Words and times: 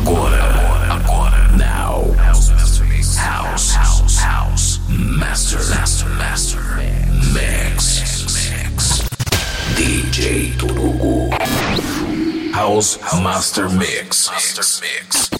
Agora, 0.00 0.42
agora, 0.94 1.48
now. 1.58 2.10
House, 2.16 2.48
house, 3.18 3.74
house, 3.74 4.16
house. 4.18 4.80
Master, 4.88 5.58
master, 5.68 6.08
master. 6.08 6.60
Mix, 7.34 8.24
mix. 8.32 9.02
DJ 9.76 10.56
Turugo. 10.56 11.28
House 12.54 12.98
Master 13.20 13.68
Mix. 13.68 14.30
Master 14.30 14.64
Mix. 14.80 15.30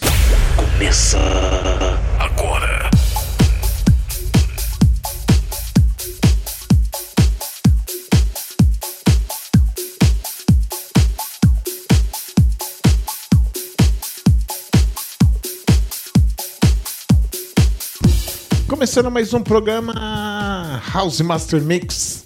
Começa 0.57 2.00
Começando 18.81 19.11
mais 19.11 19.35
um 19.35 19.43
programa 19.43 19.93
House 20.95 21.21
Master 21.21 21.61
Mix. 21.61 22.25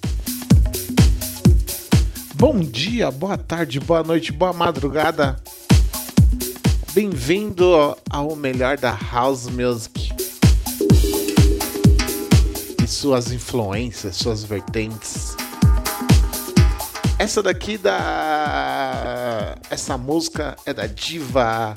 Bom 2.37 2.61
dia, 2.61 3.11
boa 3.11 3.37
tarde, 3.37 3.81
boa 3.81 4.05
noite, 4.05 4.31
boa 4.31 4.53
madrugada. 4.53 5.35
Bem-vindo 6.93 7.99
ao 8.09 8.37
melhor 8.37 8.79
da 8.79 8.97
House 9.13 9.49
Music. 9.49 10.13
E 12.81 12.87
suas 12.87 13.33
influências, 13.33 14.15
suas 14.15 14.45
vertentes. 14.45 15.37
Essa 17.19 17.43
daqui 17.43 17.77
da. 17.77 19.57
Essa 19.69 19.99
música 19.99 20.55
é 20.65 20.73
da 20.73 20.87
diva 20.87 21.75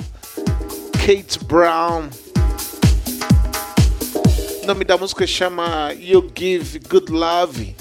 Kate 1.03 1.43
Brown. 1.45 2.26
O 4.67 4.73
nome 4.75 4.83
da 4.83 4.97
música 4.97 5.25
chama 5.25 5.93
You 5.93 6.29
Give 6.37 6.81
Good 6.89 7.09
Love. 7.09 7.73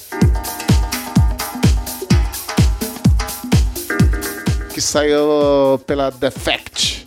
Que 4.72 4.80
saiu 4.80 5.80
pela 5.84 6.10
Defect. 6.10 7.04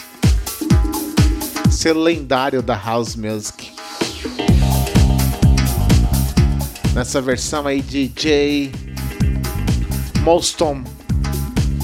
Selo 1.71 2.01
lendário 2.01 2.61
da 2.61 2.75
House 2.75 3.15
Music. 3.15 3.71
Nessa 6.93 7.21
versão 7.21 7.65
aí 7.65 7.81
de 7.81 8.09
J. 8.09 8.73
Molston 10.23 10.83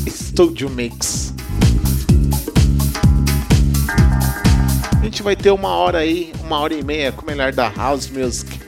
Studio 0.09 0.69
Mix. 0.69 1.33
A 4.99 5.05
gente 5.05 5.23
vai 5.23 5.37
ter 5.37 5.51
uma 5.51 5.69
hora 5.69 5.99
aí, 5.99 6.33
uma 6.45 6.59
hora 6.59 6.75
e 6.75 6.83
meia 6.83 7.11
com 7.11 7.23
o 7.23 7.25
melhor 7.25 7.51
da 7.51 7.69
House 7.69 8.07
Music. 8.07 8.59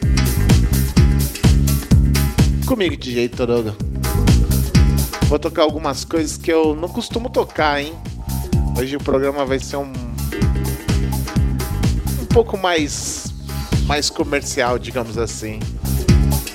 Comigo, 2.65 2.97
DJ 2.97 3.29
Toruga. 3.29 3.75
Vou 5.27 5.37
tocar 5.37 5.61
algumas 5.61 6.03
coisas 6.03 6.37
que 6.37 6.51
eu 6.51 6.75
não 6.75 6.89
costumo 6.89 7.29
tocar, 7.29 7.79
hein? 7.79 7.93
Hoje 8.77 8.95
o 8.95 8.99
programa 8.99 9.45
vai 9.45 9.59
ser 9.59 9.77
um. 9.77 9.93
um 12.19 12.25
pouco 12.33 12.57
mais. 12.57 13.27
mais 13.85 14.09
comercial, 14.09 14.79
digamos 14.79 15.15
assim. 15.17 15.59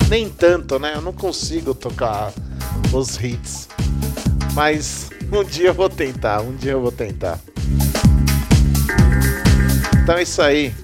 Nem 0.09 0.29
tanto, 0.29 0.81
né? 0.81 0.95
Eu 0.97 1.03
não 1.03 1.13
consigo 1.13 1.73
tocar 1.73 2.33
os 2.93 3.23
hits. 3.23 3.69
Mas 4.55 5.09
um 5.33 5.45
dia 5.45 5.69
eu 5.69 5.75
vou 5.75 5.89
tentar, 5.89 6.41
um 6.41 6.57
dia 6.57 6.73
eu 6.73 6.81
vou 6.83 6.93
tentar. 6.93 7.39
Então 10.03 10.17
é 10.17 10.23
isso 10.25 10.43
aí. 10.43 10.75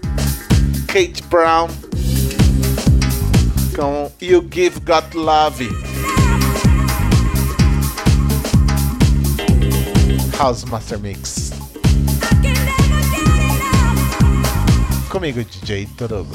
Kate 0.88 1.22
Brown 1.28 1.68
com 3.76 4.10
You 4.20 4.42
Give 4.42 4.80
God 4.80 5.14
Love. 5.14 5.68
House 10.38 10.64
Master 10.64 10.98
Mix. 10.98 11.52
Comigo, 15.10 15.44
DJ 15.44 15.86
Torogo. 15.96 16.34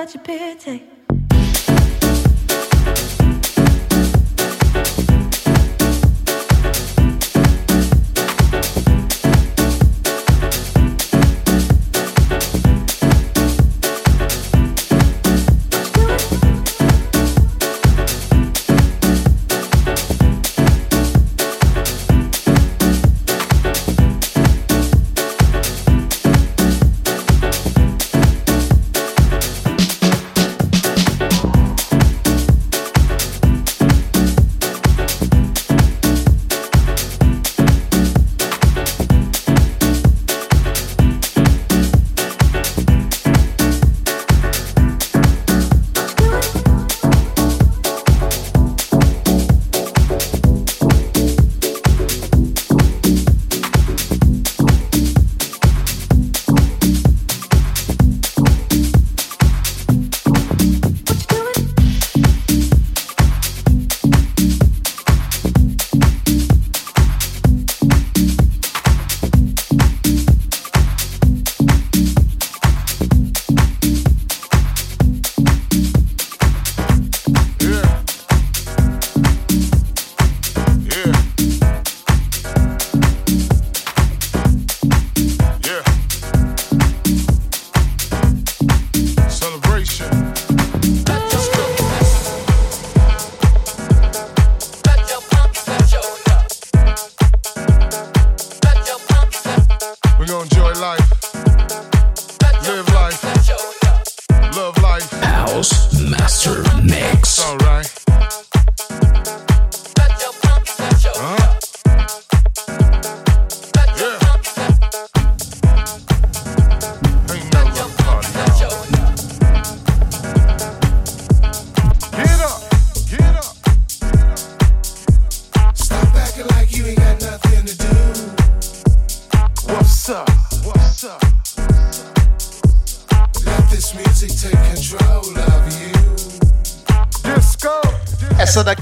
such 0.00 0.14
a 0.14 0.18
pity. 0.18 0.89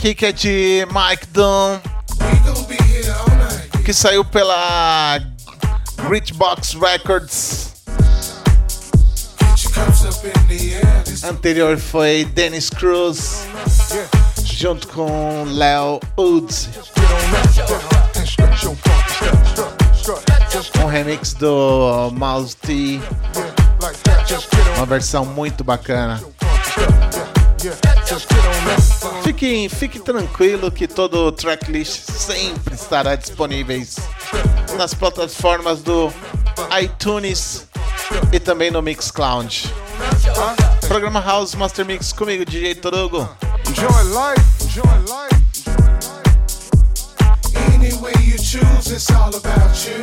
Aqui 0.09 0.15
que 0.15 0.27
é 0.27 0.33
de 0.33 0.87
Mike 0.87 1.27
Dunn, 1.33 1.79
que 3.85 3.93
saiu 3.93 4.25
pela 4.25 5.21
Box 6.35 6.75
Records. 6.75 7.75
Anterior 11.25 11.77
foi 11.77 12.25
Dennis 12.25 12.71
Cruz, 12.71 13.47
junto 14.45 14.89
com 14.89 15.45
Leo 15.45 16.01
Woods. 16.17 16.71
Um 20.83 20.87
remix 20.87 21.35
do 21.35 22.11
Mouse 22.15 22.57
T. 22.57 23.01
Uma 24.77 24.87
versão 24.87 25.27
muito 25.27 25.63
bacana. 25.63 26.23
Fique, 29.23 29.69
fique 29.69 30.01
tranquilo 30.01 30.71
que 30.71 30.89
todo 30.89 31.27
o 31.27 31.33
tracklist 31.33 32.11
sempre 32.11 32.75
estará 32.75 33.15
disponível 33.15 33.87
nas 34.79 34.95
plataformas 34.95 35.83
do 35.83 36.11
iTunes 36.81 37.67
e 38.33 38.41
também 38.41 38.71
no 38.71 38.81
Mixcloud. 38.81 39.71
Programa 40.87 41.21
House 41.21 41.55
Master 41.55 41.85
Mix 41.85 42.11
comigo, 42.11 42.47
DJ 42.47 42.77
Torugo. 42.77 43.29
Enjoy 43.69 44.03
life, 44.05 44.65
enjoy 44.65 44.83
life. 45.07 45.29
Any 47.75 47.93
way 48.01 48.15
you 48.25 48.39
choose, 48.39 48.91
it's 48.91 49.11
all 49.11 49.35
about 49.37 49.87
you. 49.87 50.01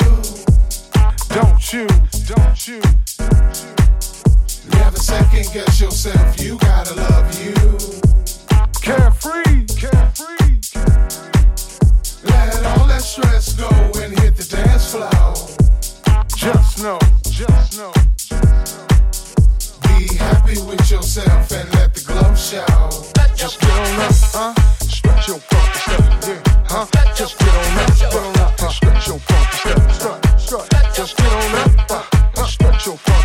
Don't 1.34 1.74
you, 1.74 1.88
don't 2.28 2.68
you. 2.68 3.75
Never 4.96 5.04
second 5.04 5.54
guess 5.54 5.82
yourself, 5.82 6.40
you 6.40 6.58
gotta 6.58 6.94
love 6.96 7.44
you. 7.44 7.54
Carefree, 8.82 9.66
carefree. 9.66 10.60
Let 12.24 12.66
all 12.66 12.88
that 12.88 13.02
stress 13.02 13.54
go 13.54 13.68
and 14.02 14.18
hit 14.20 14.38
the 14.38 14.48
dance 14.50 14.92
floor. 14.94 15.36
Just 16.38 16.82
know, 16.82 16.98
just 17.30 17.78
know. 17.78 17.92
Be 19.84 20.16
happy 20.16 20.62
with 20.62 20.90
yourself 20.90 21.52
and 21.52 21.74
let 21.74 21.94
the 21.94 22.04
glow 22.08 22.34
show. 22.36 22.90
Just 23.36 23.60
get 23.60 23.72
on 23.72 24.00
up, 24.00 24.14
huh? 24.32 24.54
Stretch 24.80 25.28
your 25.28 25.40
funky 25.40 25.78
step, 25.78 26.24
yeah, 26.24 26.64
huh? 26.68 26.86
Just 27.14 27.38
get 27.40 27.54
on 27.54 27.80
up, 27.80 28.00
get 28.00 28.16
on 28.16 28.40
up, 28.40 28.60
huh? 28.60 28.70
Stretch 28.70 29.08
your 29.08 29.20
funky 29.20 29.58
step, 29.58 29.92
strut, 29.92 30.40
strut. 30.40 30.94
Just 30.96 31.18
get 31.18 31.34
on 31.34 31.56
up, 31.56 31.86
huh? 31.90 32.46
Stretch 32.46 32.86
your 32.86 32.98
funky 32.98 33.25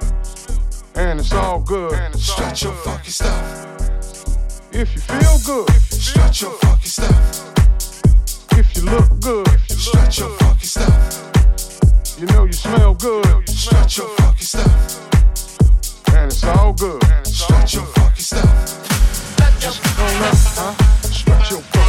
and 0.95 1.19
it's 1.19 1.33
all 1.33 1.59
good. 1.59 1.93
Stretch 2.15 2.63
your 2.63 2.73
fucking 2.73 2.91
funky 2.91 3.11
stuff. 3.11 3.67
If 4.71 4.93
you 4.95 5.01
feel 5.01 5.37
good, 5.45 5.69
stretch 5.91 6.41
your 6.41 6.51
funky 6.51 6.87
stuff. 6.87 7.53
If 8.57 8.75
you 8.75 8.83
look 8.83 9.19
good, 9.19 9.47
you 9.69 9.75
stretch 9.75 10.19
your 10.19 10.29
funky 10.37 10.65
stuff. 10.65 12.17
You 12.19 12.25
know 12.27 12.45
you 12.45 12.53
smell 12.53 12.93
good, 12.95 13.25
you 13.25 13.53
stretch 13.53 13.97
your 13.97 14.07
funky 14.17 14.43
stuff. 14.43 15.09
And 16.13 16.31
it's 16.31 16.43
all 16.43 16.73
good. 16.73 17.03
Stretch 17.25 17.75
your 17.75 17.85
funky 17.85 18.21
stuff. 18.21 18.67
Stretch 21.11 21.51
your 21.51 21.61
stuff. 21.61 21.80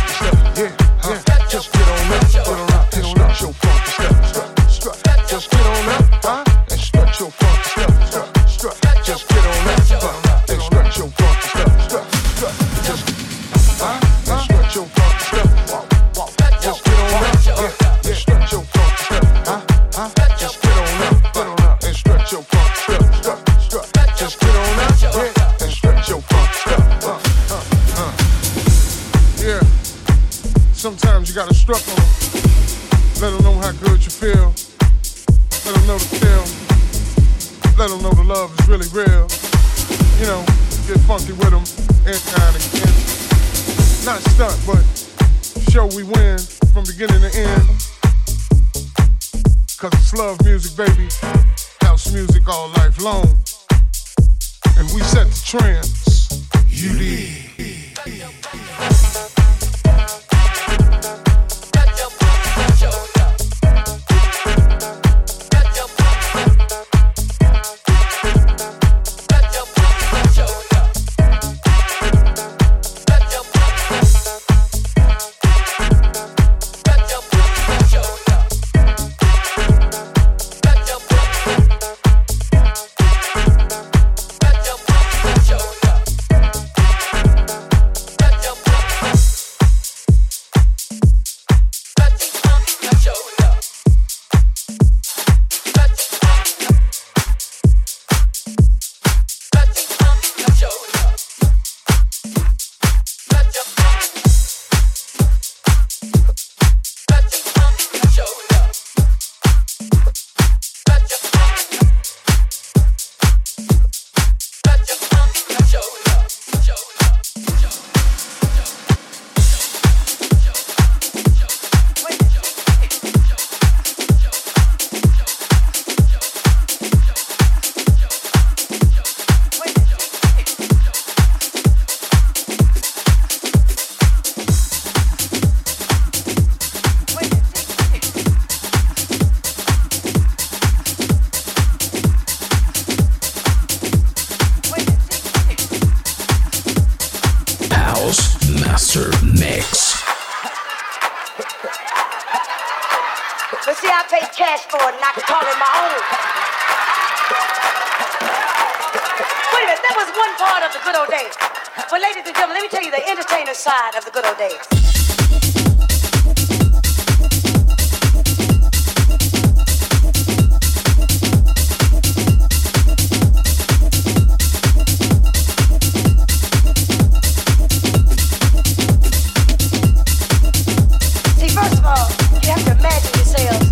world, 181.95 182.11
you 182.43 182.51
have 182.51 182.65
to 182.65 182.73
imagine 182.79 183.13
yourself 183.19 183.63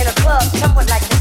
in 0.00 0.06
a 0.06 0.14
club 0.22 0.42
somewhat 0.56 0.88
like 0.88 1.02
this. 1.08 1.15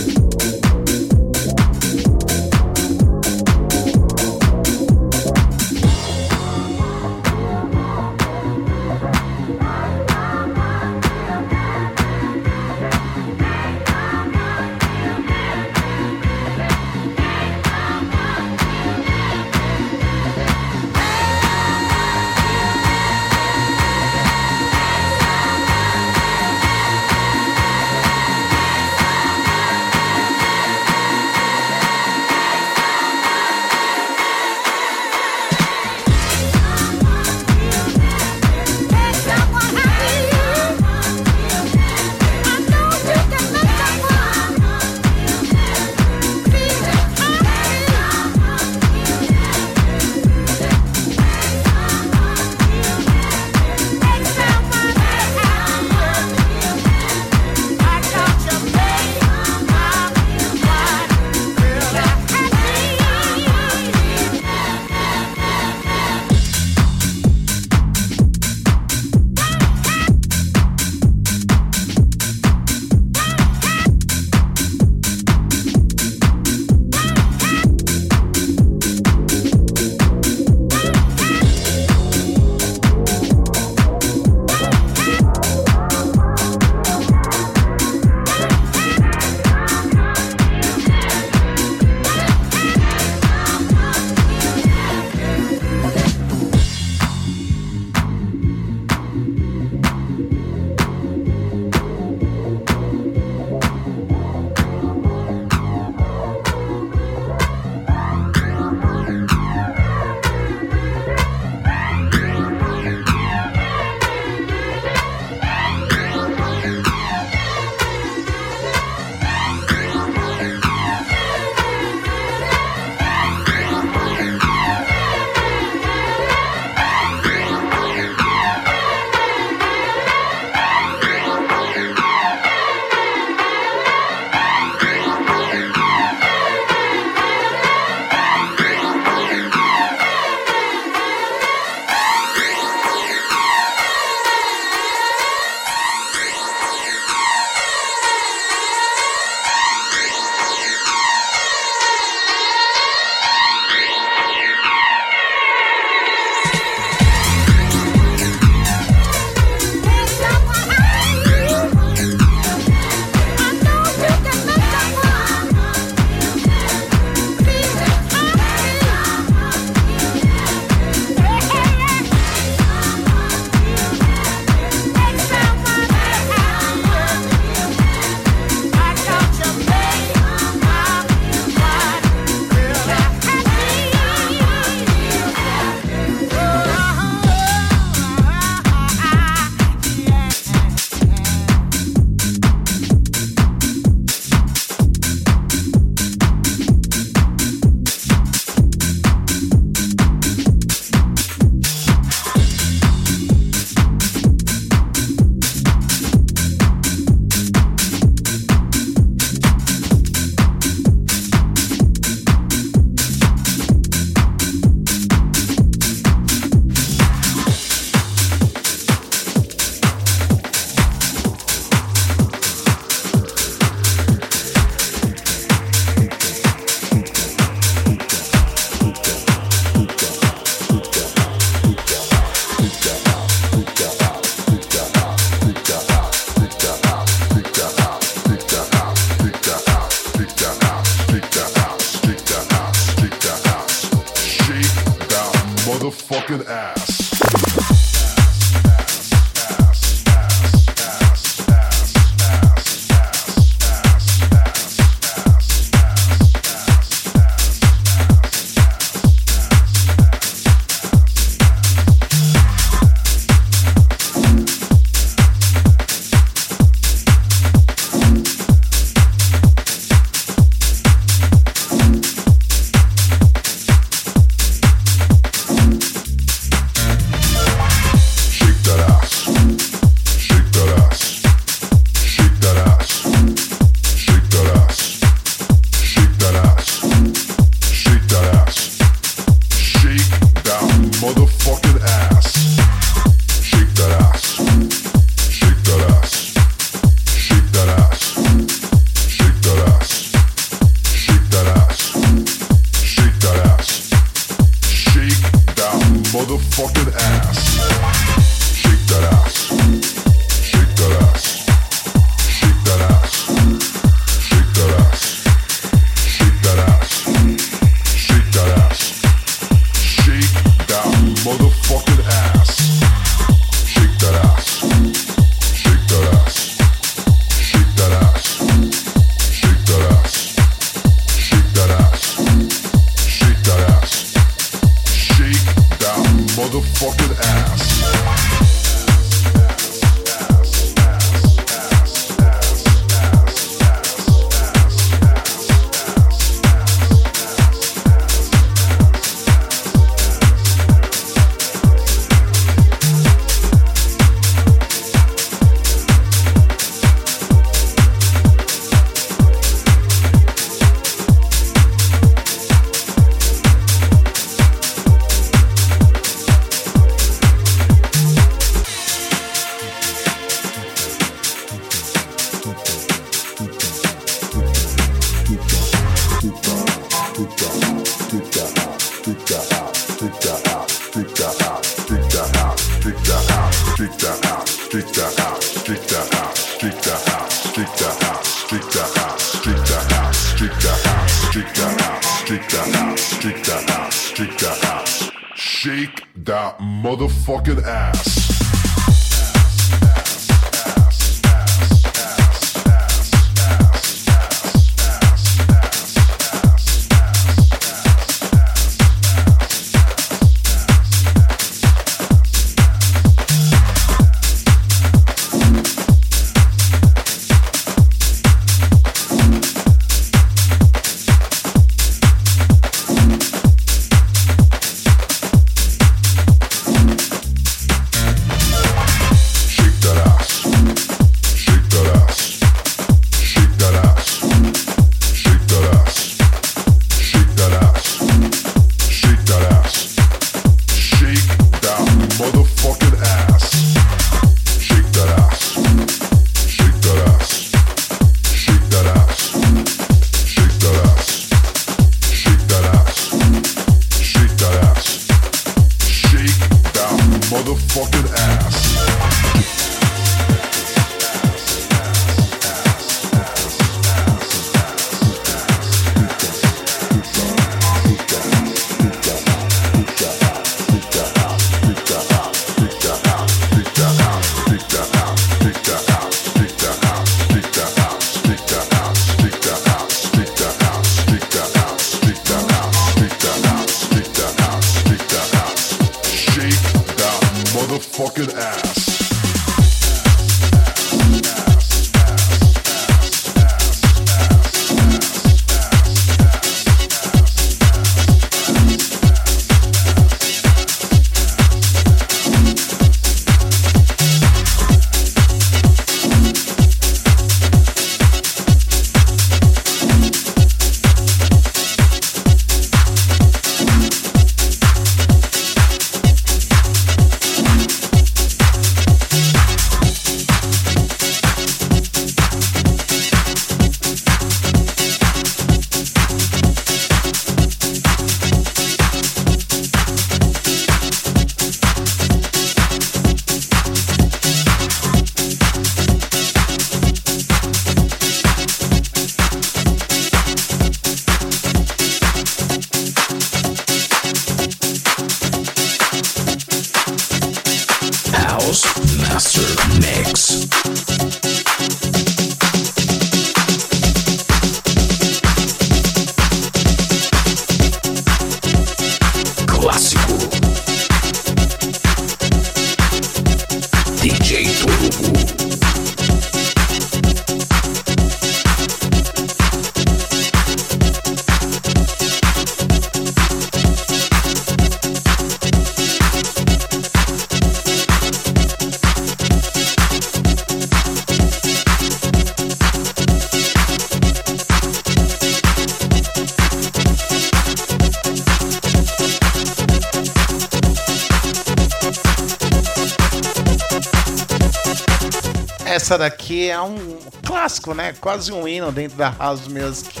Essa 595.92 595.98
daqui 595.98 596.48
é 596.48 596.58
um 596.58 596.98
clássico, 597.22 597.74
né? 597.74 597.92
Quase 598.00 598.32
um 598.32 598.48
hino 598.48 598.72
dentro 598.72 598.96
da 598.96 599.10
house 599.10 599.46
music. 599.46 600.00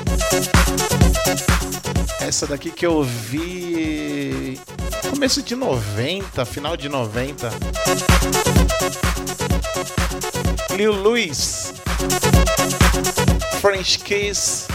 Essa 2.18 2.46
daqui 2.46 2.70
que 2.70 2.86
eu 2.86 3.02
vi 3.02 4.58
começo 5.10 5.42
de 5.42 5.54
90, 5.54 6.46
final 6.46 6.78
de 6.78 6.88
90. 6.88 7.50
Lil 10.74 10.92
Louis, 10.92 11.74
French 13.60 13.98
Kiss, 13.98 14.68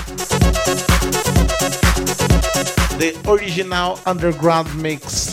The 2.99 3.15
Original 3.27 3.99
Underground 4.05 4.67
Mix. 4.75 5.26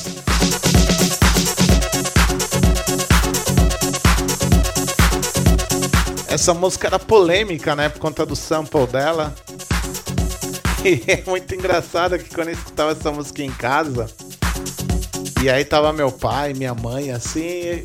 Essa 6.35 6.53
música 6.53 6.89
era 6.89 6.99
polêmica, 6.99 7.77
né? 7.77 7.89
Por 7.89 8.01
conta 8.01 8.27
do 8.27 8.35
sample 8.35 8.89
dela. 8.89 9.33
E 10.85 11.01
é 11.09 11.23
muito 11.25 11.55
engraçado 11.55 12.19
que 12.19 12.35
quando 12.35 12.49
eu 12.49 12.55
escutava 12.55 12.91
essa 12.91 13.13
música 13.13 13.41
em 13.41 13.53
casa, 13.53 14.11
e 15.41 15.49
aí 15.49 15.65
tava 15.65 15.93
meu 15.93 16.11
pai, 16.11 16.53
minha 16.53 16.75
mãe, 16.75 17.13
assim. 17.13 17.85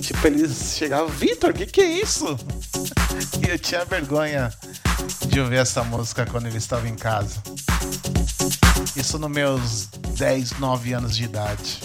Tipo, 0.00 0.28
eles 0.28 0.76
chegavam, 0.78 1.08
Vitor, 1.08 1.50
o 1.50 1.54
que, 1.54 1.66
que 1.66 1.80
é 1.80 2.00
isso? 2.00 2.24
E 3.44 3.50
eu 3.50 3.58
tinha 3.58 3.84
vergonha 3.84 4.52
de 5.26 5.40
ouvir 5.40 5.56
essa 5.56 5.82
música 5.82 6.24
quando 6.24 6.46
ele 6.46 6.58
estava 6.58 6.88
em 6.88 6.94
casa. 6.94 7.42
Isso 8.94 9.18
nos 9.18 9.30
meus 9.30 9.88
10, 10.16 10.52
9 10.60 10.92
anos 10.92 11.16
de 11.16 11.24
idade. 11.24 11.80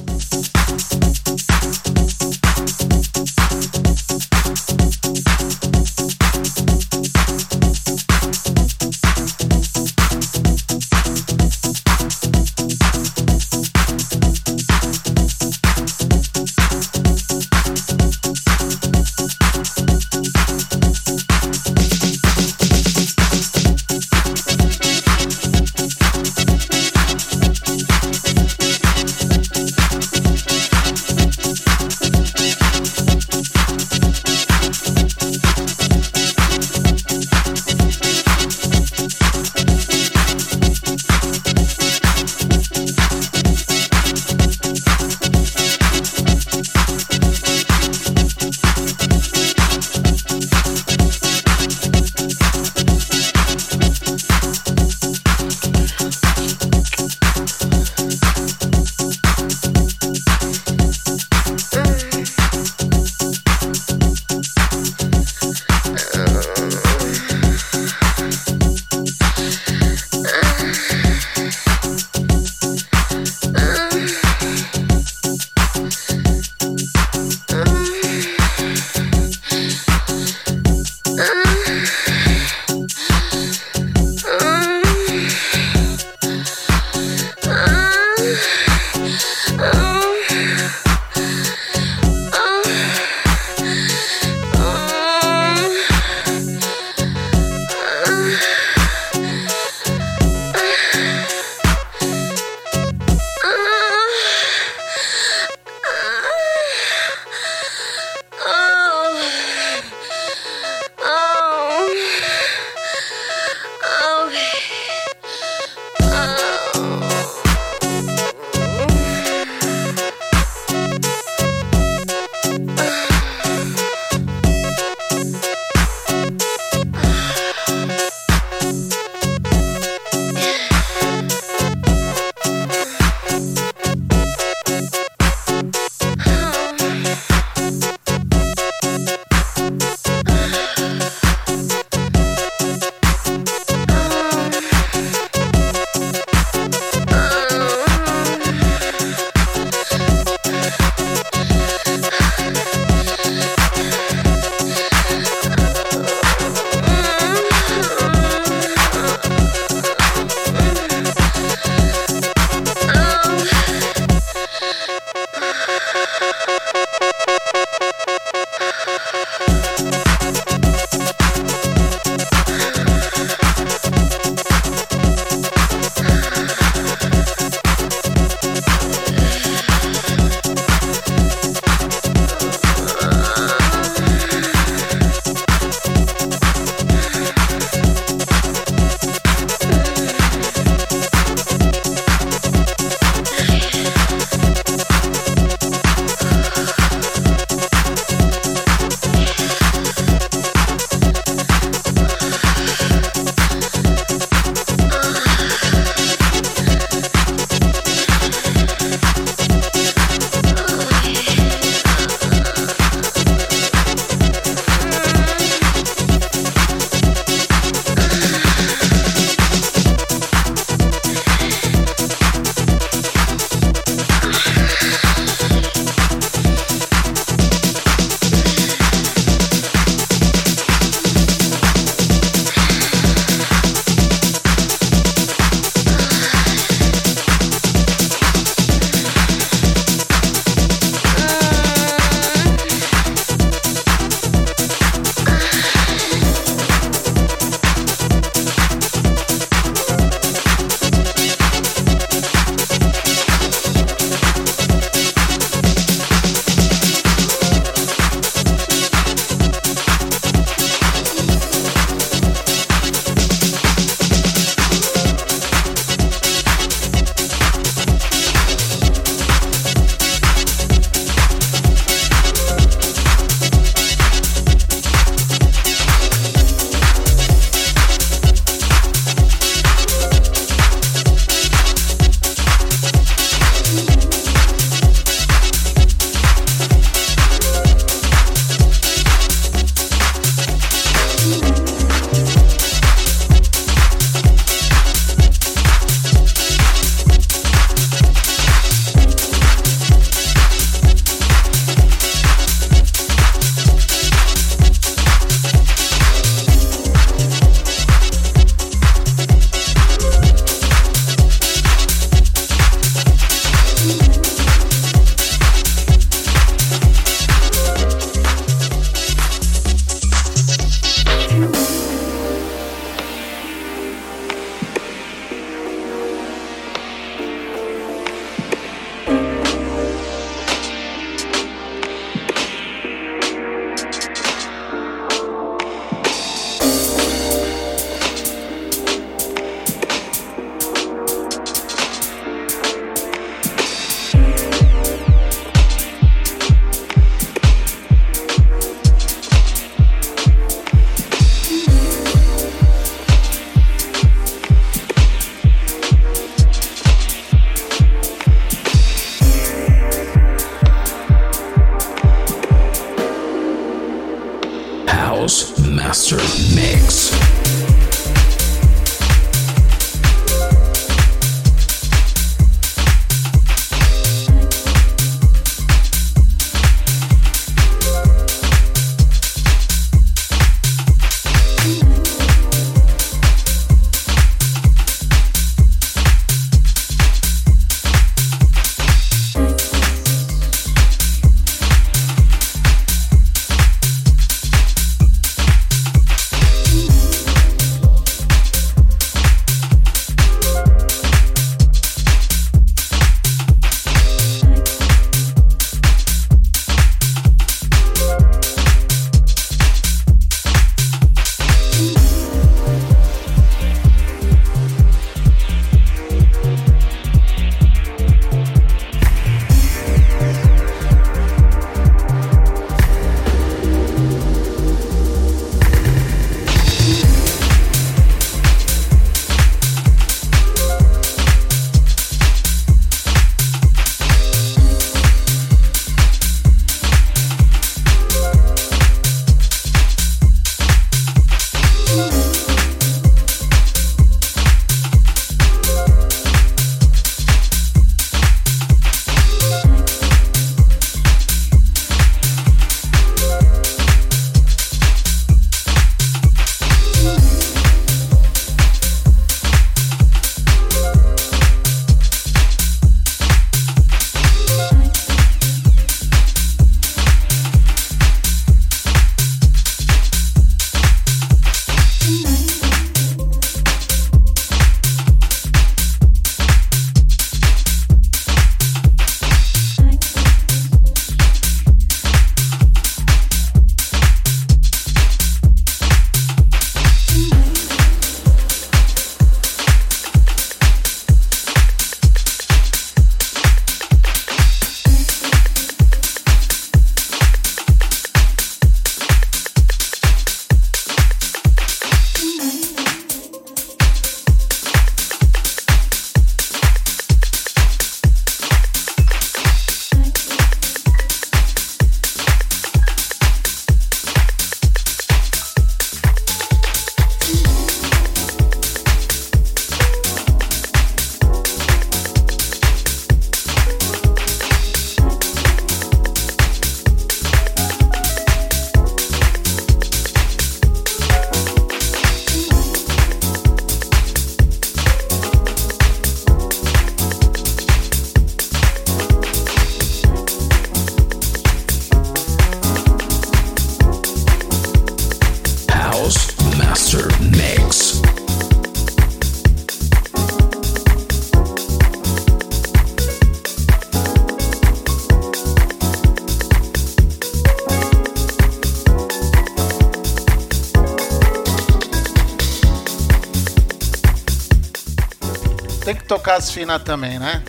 As 566.40 566.52
finas 566.52 566.82
também, 566.84 567.20
né? 567.20 567.44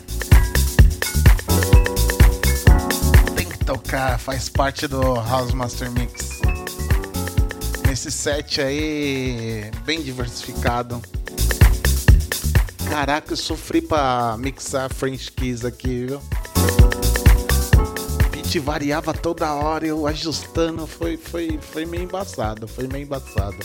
Tem 3.37 3.47
que 3.47 3.65
tocar, 3.65 4.19
faz 4.19 4.49
parte 4.49 4.89
do 4.89 5.15
House 5.15 5.53
Master 5.53 5.89
Mix. 5.93 6.41
Nesse 7.87 8.11
set 8.11 8.61
aí, 8.61 9.71
bem 9.85 10.03
diversificado. 10.03 11.01
Caraca, 12.89 13.33
eu 13.33 13.37
sofri 13.37 13.81
pra 13.81 14.35
mixar 14.37 14.93
French 14.93 15.31
Kiss 15.31 15.65
aqui, 15.65 16.07
viu? 16.07 16.21
Beat 18.33 18.59
variava 18.59 19.15
toda 19.15 19.55
hora, 19.55 19.87
eu 19.87 20.05
ajustando, 20.05 20.85
foi, 20.85 21.17
foi, 21.17 21.61
foi 21.63 21.87
meio 21.87 22.03
embaçado, 22.03 22.67
foi 22.67 22.89
meio 22.89 23.05
embaçado. 23.05 23.57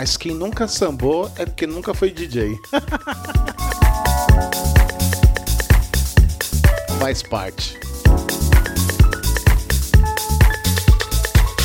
Mas 0.00 0.16
quem 0.16 0.32
nunca 0.32 0.66
sambou 0.66 1.30
é 1.36 1.44
porque 1.44 1.66
nunca 1.66 1.92
foi 1.92 2.10
DJ. 2.10 2.58
Faz 6.98 7.22
parte. 7.22 7.78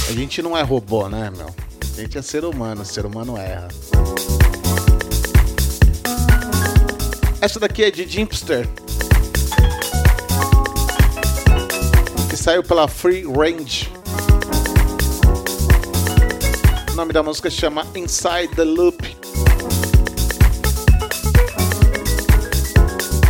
A 0.10 0.12
gente 0.12 0.42
não 0.42 0.58
é 0.58 0.62
robô, 0.62 1.08
né, 1.08 1.32
meu? 1.34 1.48
A 1.80 2.02
gente 2.02 2.18
é 2.18 2.22
ser 2.22 2.44
humano, 2.44 2.84
ser 2.84 3.06
humano 3.06 3.38
erra. 3.38 3.70
Essa 7.40 7.58
daqui 7.58 7.86
é 7.86 7.92
de 7.92 8.06
Jimpster. 8.06 8.68
Que 12.30 12.36
saiu 12.36 12.64
pela 12.64 12.90
Free 12.90 13.24
Range. 13.24 13.90
O 16.96 16.98
nome 16.98 17.12
da 17.12 17.22
música 17.22 17.50
chama 17.50 17.86
Inside 17.94 18.56
the 18.56 18.64
Loop. 18.64 18.98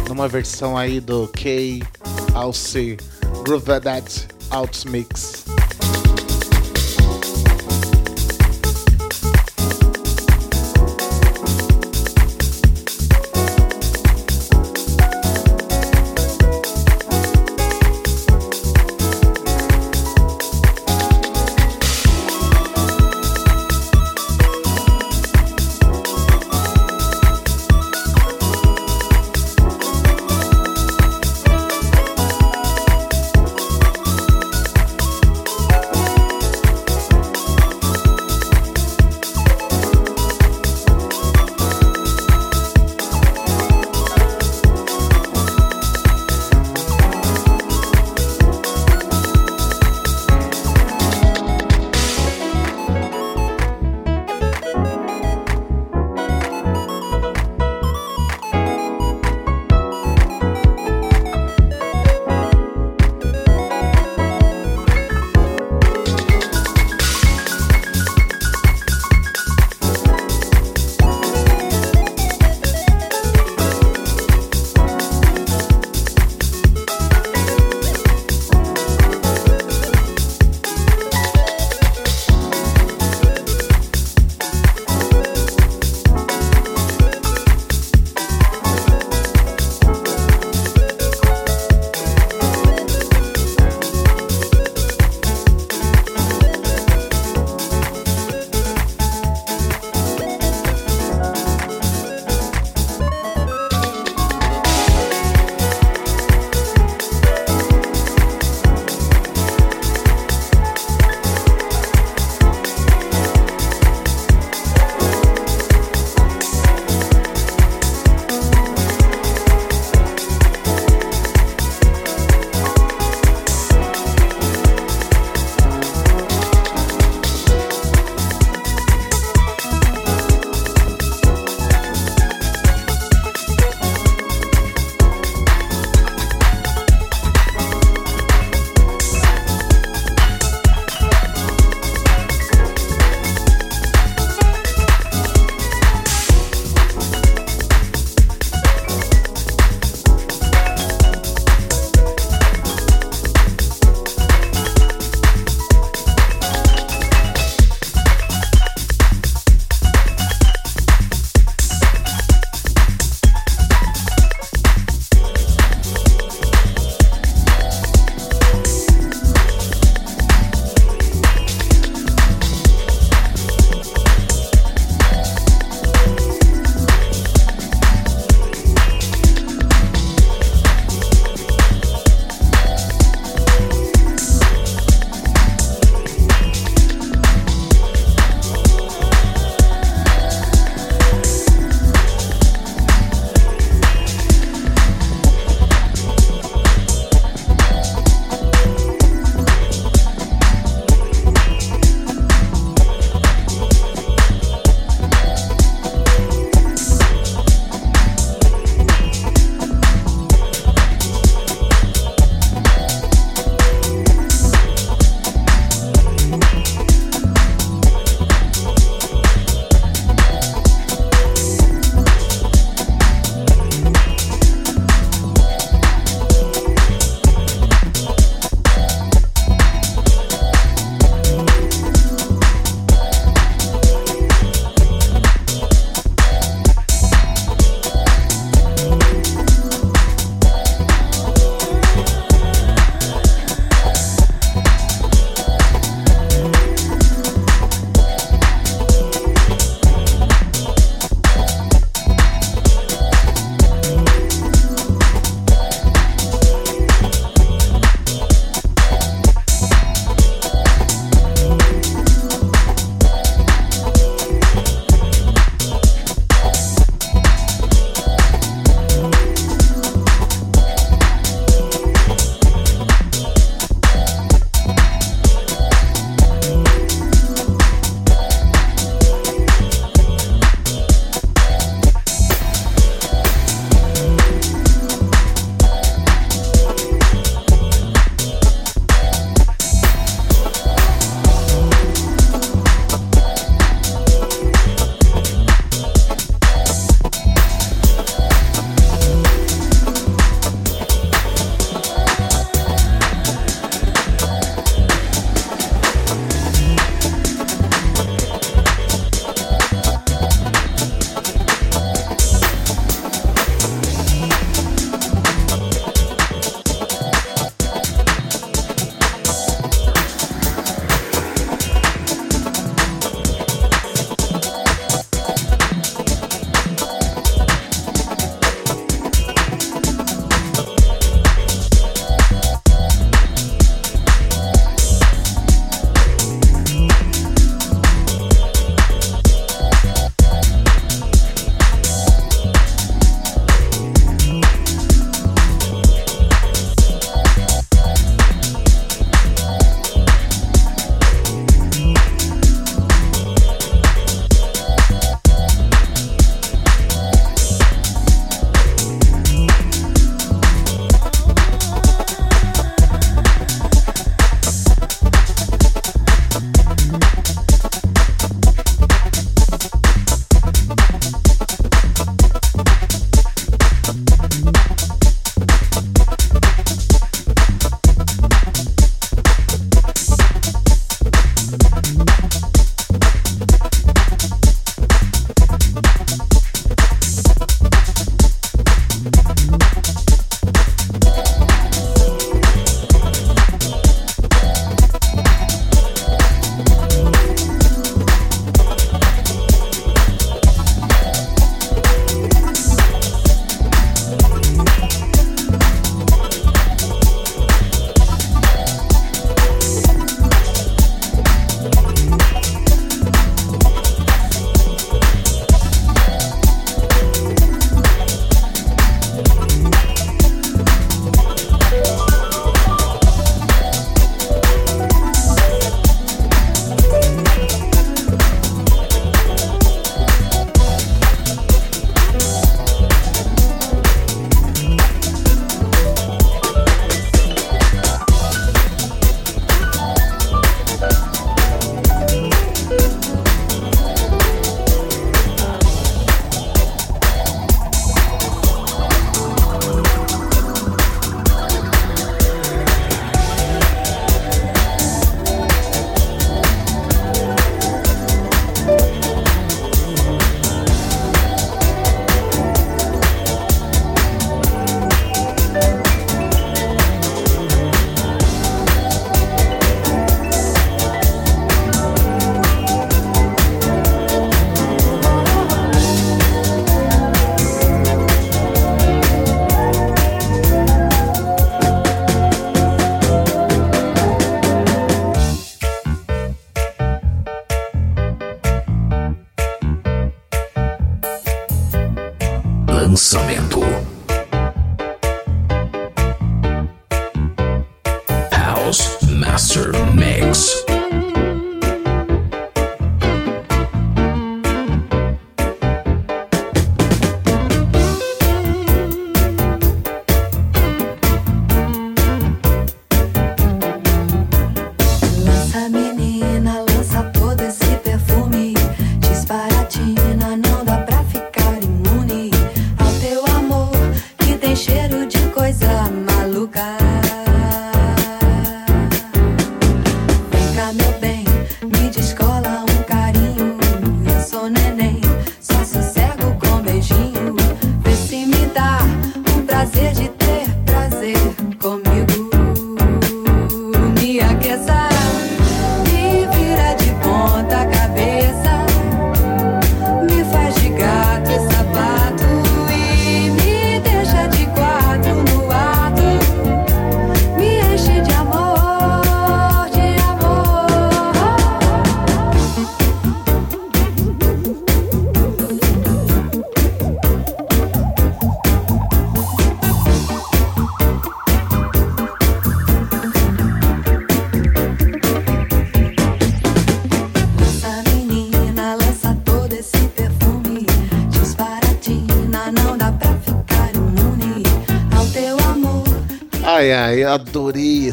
Numa 0.07 0.27
versão 0.27 0.77
aí 0.77 0.99
do 0.99 1.27
K 1.29 1.81
Alce 2.35 2.95
That 3.81 4.27
Out 4.51 4.87
Mix. 4.87 5.44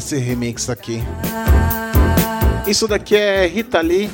esse 0.03 0.17
remix 0.17 0.69
aqui. 0.69 1.01
Isso 2.67 2.89
daqui 2.89 3.15
é 3.15 3.47
Rita 3.47 3.79
Lee, 3.79 4.11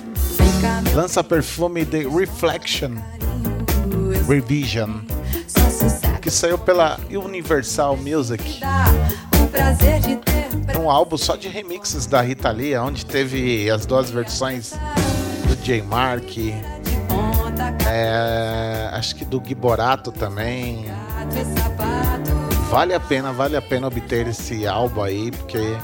lança 0.94 1.24
perfume 1.24 1.84
The 1.84 2.04
Reflection 2.08 2.92
Revision, 4.28 5.00
que 6.22 6.30
saiu 6.30 6.60
pela 6.60 7.00
Universal 7.10 7.98
Music. 7.98 8.62
Um 10.80 10.92
álbum 10.92 11.18
só 11.18 11.36
de 11.36 11.48
remixes 11.48 12.06
da 12.06 12.22
Rita 12.22 12.52
Lee, 12.52 12.78
onde 12.78 13.04
teve 13.04 13.68
as 13.72 13.88
duas 13.88 14.12
versões 14.12 14.74
do 15.48 15.56
J. 15.64 15.82
Mark, 15.82 16.38
é, 17.88 18.90
acho 18.94 19.16
que 19.16 19.26
do 19.26 19.42
Giborato 19.44 20.12
também. 20.12 20.86
Vale 22.70 22.94
a 22.94 23.00
pena, 23.00 23.34
vale 23.34 23.58
a 23.58 23.62
pena 23.62 23.88
obter 23.88 24.28
esse 24.28 24.68
álbum 24.68 25.02
aí, 25.02 25.32
porque 25.32 25.76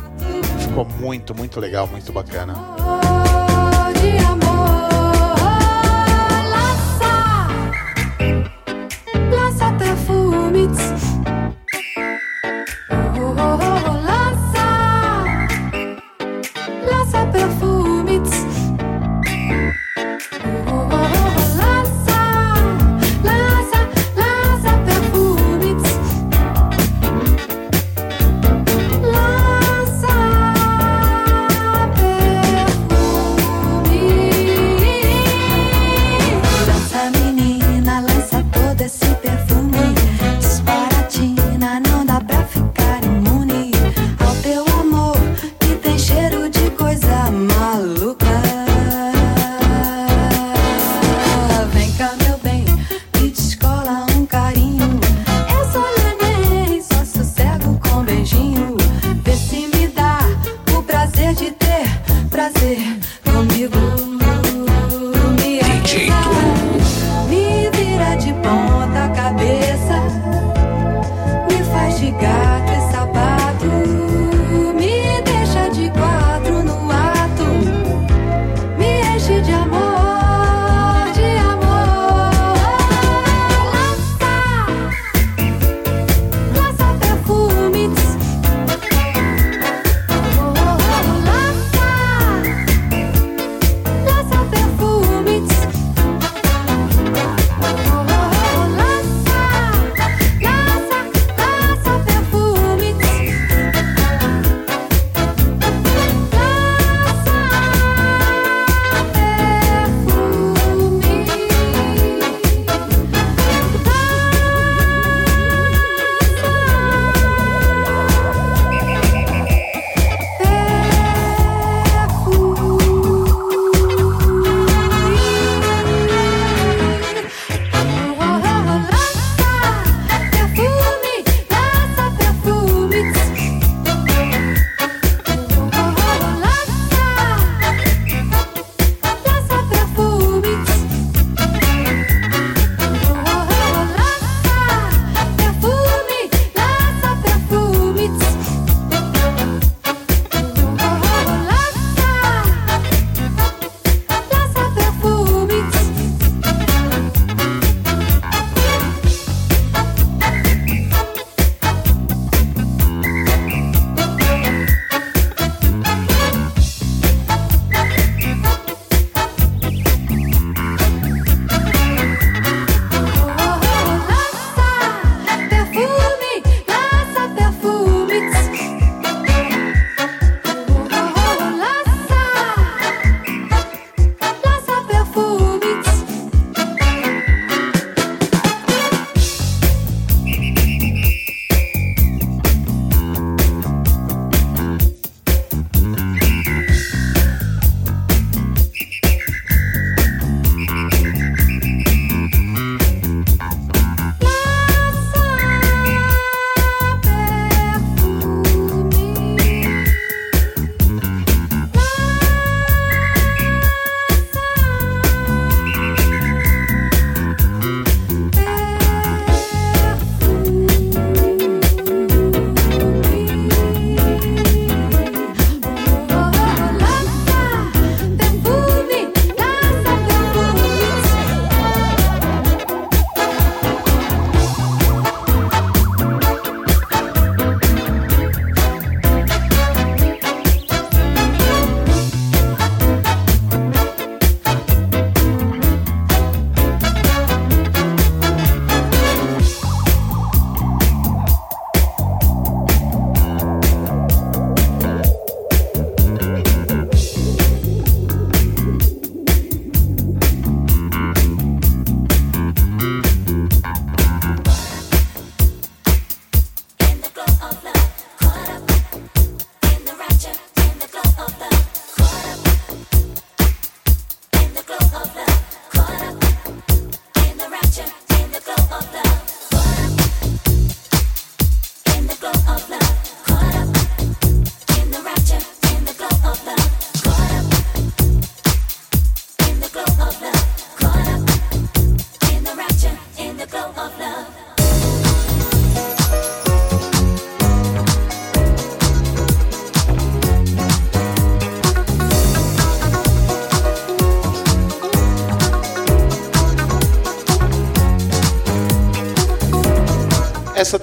ficou 0.60 0.86
muito, 1.00 1.34
muito 1.34 1.60
legal, 1.60 1.88
muito 1.88 2.14
bacana. 2.14 2.54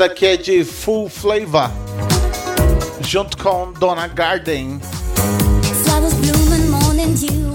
daqui 0.09 0.27
é 0.27 0.37
de 0.37 0.65
Full 0.65 1.09
Flavor, 1.09 1.71
junto 3.03 3.37
com 3.37 3.73
Donna 3.75 4.09
Garden. 4.09 4.81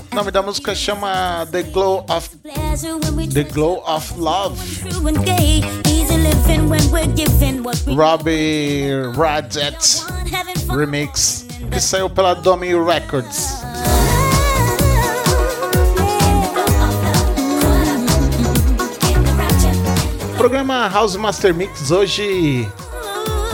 O 0.09 0.15
nome 0.15 0.31
da 0.31 0.41
música 0.41 0.73
chama 0.73 1.45
The 1.51 1.63
Glow 1.63 2.05
of 2.07 2.29
The 3.33 3.43
Glow 3.43 3.83
of 3.85 4.17
Love. 4.17 4.55
Robbie 7.93 8.91
Radet 9.13 10.05
Remix, 10.69 11.45
que 11.69 11.81
saiu 11.81 12.09
pela 12.09 12.33
Domi 12.33 12.73
Records. 12.73 13.56
Programa 20.37 20.87
House 20.87 21.15
Master 21.15 21.53
Mix 21.53 21.89
hoje 21.89 22.71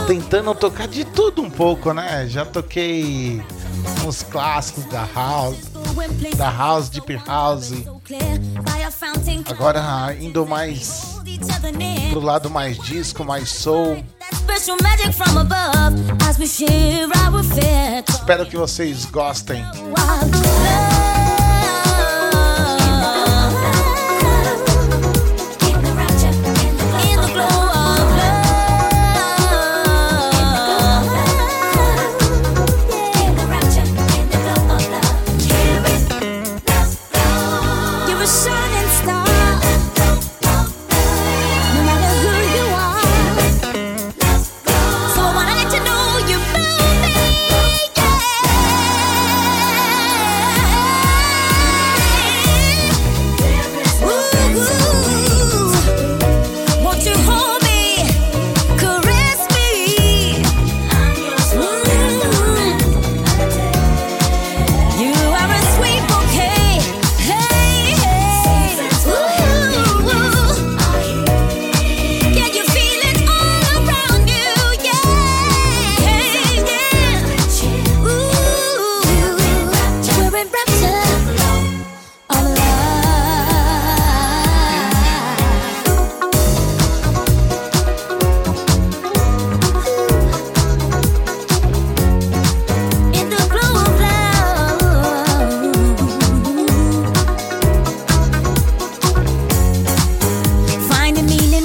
tentando 0.06 0.54
tocar 0.54 0.86
de 0.86 1.04
tudo 1.04 1.40
um 1.42 1.50
pouco, 1.50 1.92
né? 1.94 2.26
Já 2.28 2.44
toquei 2.44 3.42
uns 4.06 4.22
clássicos 4.22 4.84
da 4.84 5.08
House, 5.14 5.56
da 6.36 6.50
House 6.50 6.90
Deep 6.90 7.16
House. 7.26 7.72
Agora 9.50 10.14
indo 10.20 10.46
mais 10.46 11.20
pro 12.10 12.20
lado 12.20 12.50
mais 12.50 12.78
disco, 12.78 13.24
mais 13.24 13.48
soul. 13.48 14.04
Espero 18.08 18.46
que 18.46 18.56
vocês 18.56 19.06
gostem. 19.06 19.64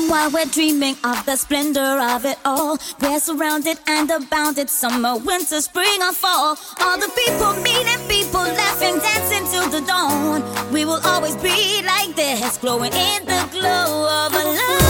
while 0.09 0.31
we're 0.31 0.45
dreaming 0.45 0.95
of 1.03 1.23
the 1.25 1.35
splendor 1.35 1.99
of 2.01 2.25
it 2.25 2.37
all. 2.43 2.77
We're 2.99 3.19
surrounded 3.19 3.77
and 3.87 4.09
abounded, 4.09 4.69
summer, 4.69 5.17
winter, 5.17 5.61
spring, 5.61 6.01
or 6.01 6.13
fall. 6.13 6.57
All 6.81 6.97
the 6.97 7.11
people 7.15 7.53
meeting, 7.61 8.01
people 8.07 8.41
laughing, 8.41 8.97
dancing 8.97 9.45
till 9.51 9.69
the 9.69 9.85
dawn. 9.85 10.41
We 10.73 10.83
will 10.83 11.01
always 11.05 11.35
be 11.37 11.81
like 11.85 12.15
this, 12.15 12.57
glowing 12.57 12.93
in 12.93 13.25
the 13.25 13.47
glow 13.51 14.25
of 14.25 14.33
a 14.33 14.43
love. 14.43 14.88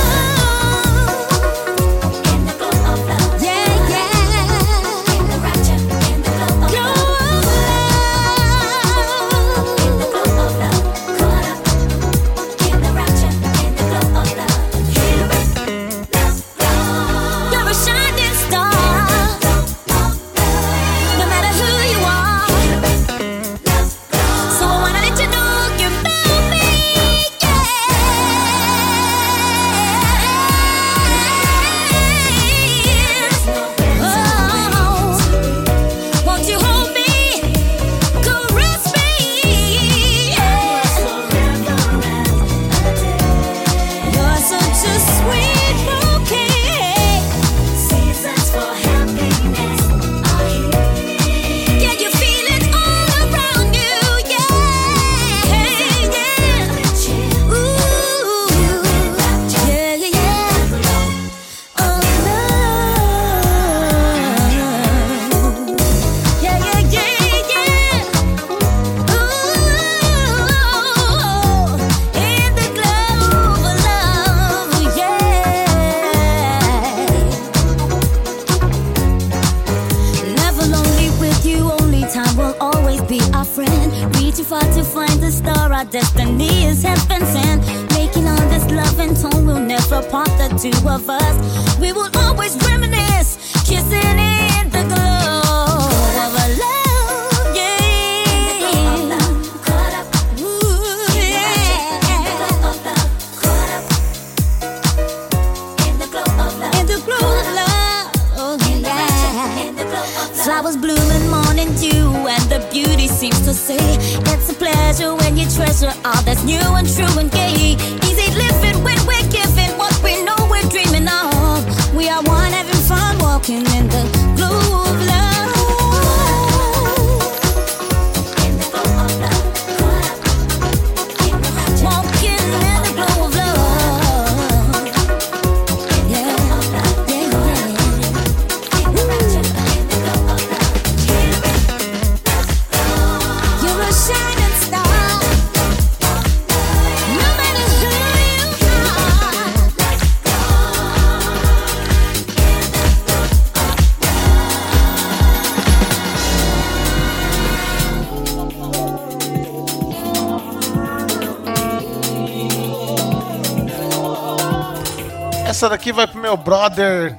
Essa 165.49 165.67
daqui 165.67 165.91
vai 165.91 166.05
pro 166.05 166.21
meu 166.21 166.37
brother 166.37 167.17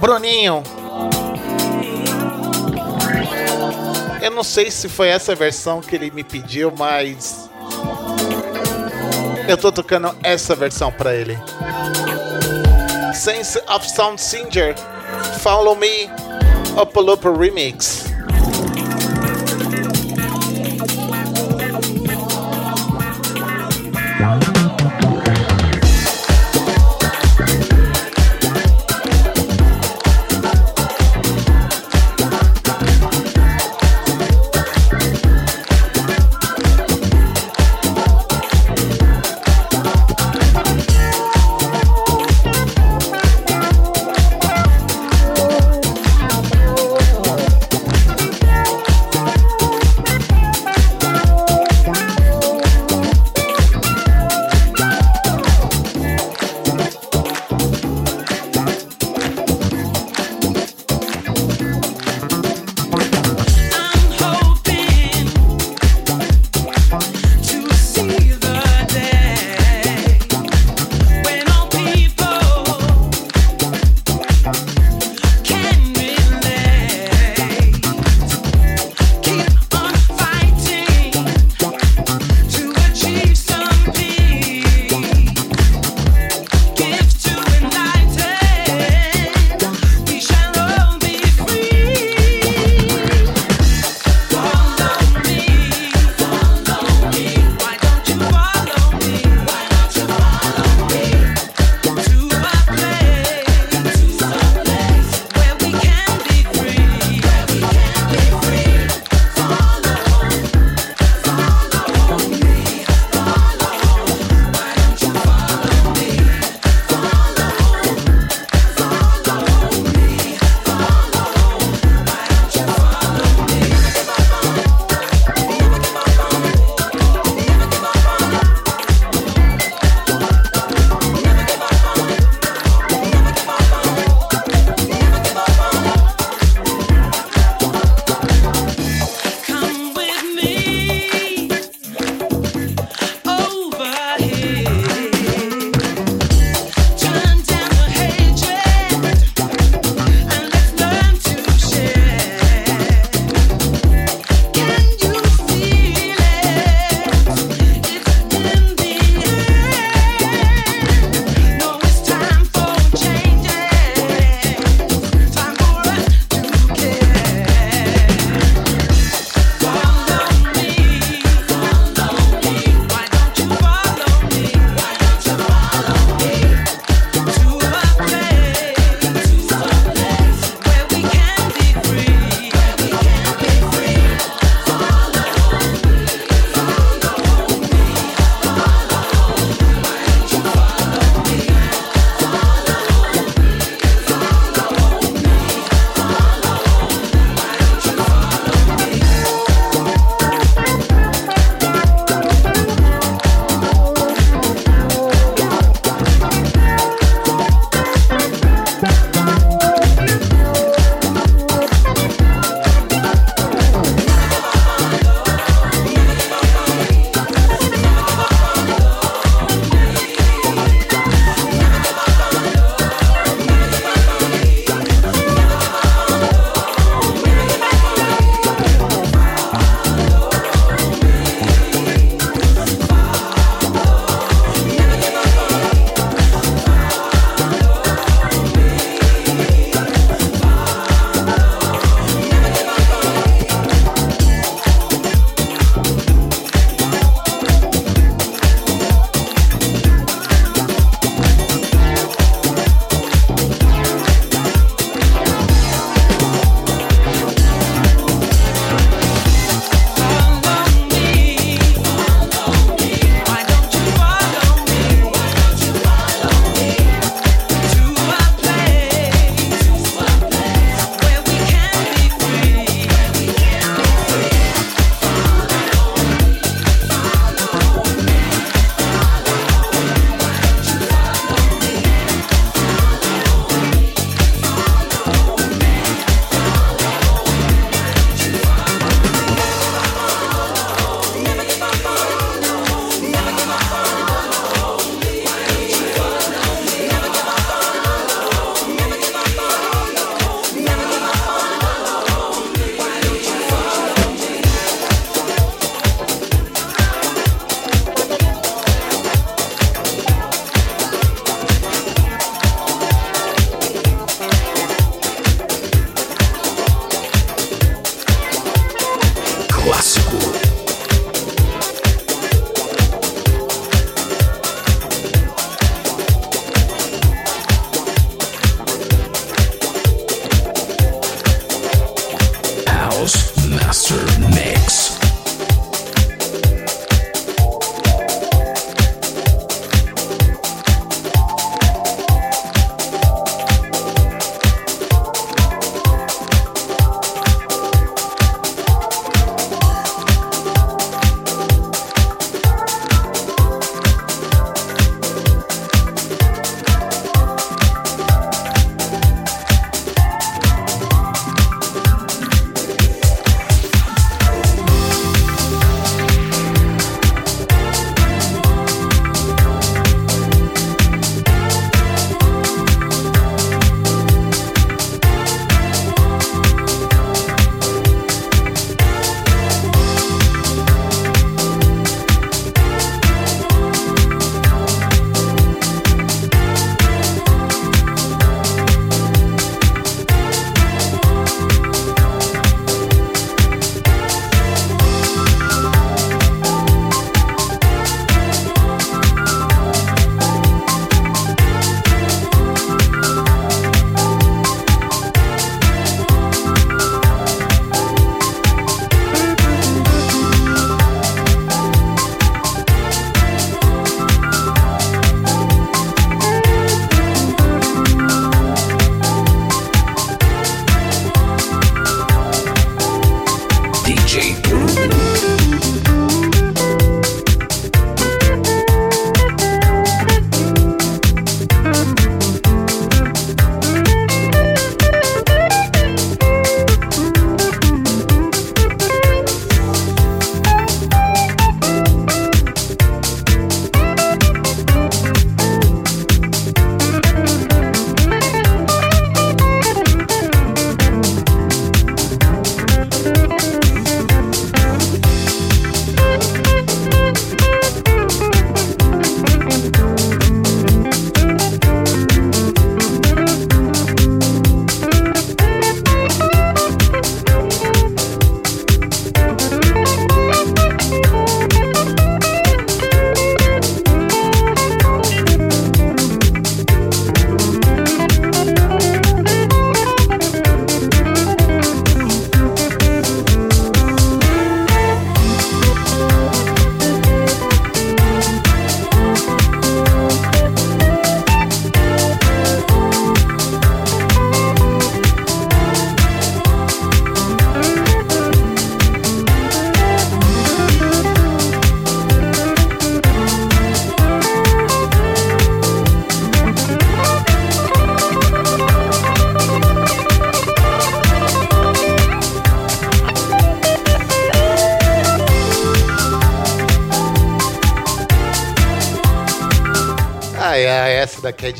Bruninho. 0.00 0.62
Eu 4.22 4.30
não 4.30 4.42
sei 4.42 4.70
se 4.70 4.88
foi 4.88 5.08
essa 5.08 5.34
versão 5.34 5.82
que 5.82 5.94
ele 5.94 6.10
me 6.10 6.24
pediu, 6.24 6.72
mas 6.74 7.50
eu 9.46 9.58
tô 9.58 9.70
tocando 9.70 10.16
essa 10.22 10.56
versão 10.56 10.90
pra 10.90 11.14
ele. 11.14 11.38
Sense 13.12 13.62
of 13.68 13.86
Sound 13.86 14.18
Singer, 14.18 14.74
Follow 15.42 15.76
Me, 15.76 16.08
Upalopa 16.80 17.30
Remix. 17.30 18.01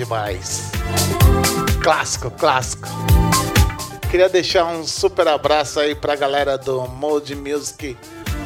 Demais. 0.03 0.73
Clássico, 1.81 2.29
clássico. 2.33 2.89
Queria 4.11 4.29
deixar 4.29 4.67
um 4.67 4.85
super 4.85 5.29
abraço 5.29 5.79
aí 5.79 5.95
pra 5.95 6.17
galera 6.17 6.59
do 6.59 6.89
Mode 6.89 7.37
Music 7.37 7.97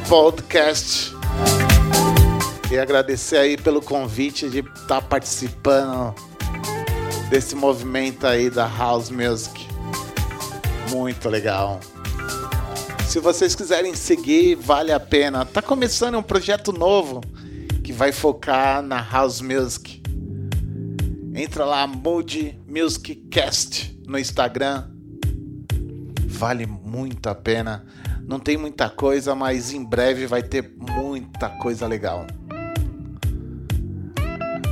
Podcast. 0.07 1.15
E 2.71 2.77
agradecer 2.77 3.37
aí 3.37 3.57
pelo 3.57 3.81
convite 3.81 4.49
de 4.49 4.59
estar 4.59 5.01
participando 5.01 6.13
desse 7.29 7.55
movimento 7.55 8.27
aí 8.27 8.51
da 8.51 8.67
House 8.67 9.09
Music. 9.09 9.67
Muito 10.91 11.27
legal. 11.27 11.79
Se 13.07 13.19
vocês 13.19 13.55
quiserem 13.55 13.95
seguir, 13.95 14.53
vale 14.55 14.91
a 14.91 14.99
pena. 14.99 15.43
Tá 15.43 15.61
começando 15.61 16.19
um 16.19 16.23
projeto 16.23 16.71
novo 16.71 17.21
que 17.83 17.91
vai 17.91 18.11
focar 18.11 18.83
na 18.83 19.01
House 19.01 19.41
Music. 19.41 20.06
Entra 21.37 21.65
lá, 21.65 21.85
Mood 21.85 22.59
Music 22.67 23.15
Cast 23.29 23.99
no 24.07 24.17
Instagram. 24.17 24.85
Vale 26.25 26.65
muito 26.65 27.27
a 27.29 27.35
pena. 27.35 27.85
Não 28.27 28.39
tem 28.39 28.57
muita 28.57 28.89
coisa, 28.89 29.35
mas 29.35 29.71
em 29.71 29.83
breve 29.83 30.25
vai 30.27 30.41
ter 30.43 30.73
muita 30.97 31.47
coisa 31.49 31.85
legal. 31.87 32.25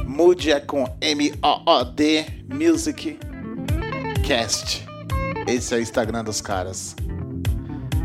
Mood 0.07 0.51
é 0.51 0.59
com 0.59 0.85
M-O-O-D 1.01 2.25
Music 2.51 3.19
Cast. 4.25 4.85
Esse 5.47 5.73
é 5.75 5.77
o 5.77 5.81
Instagram 5.81 6.23
dos 6.23 6.41
caras. 6.41 6.95